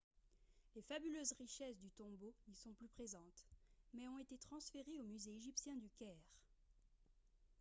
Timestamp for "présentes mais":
2.87-4.07